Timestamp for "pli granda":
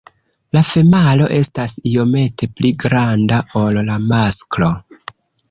2.57-3.39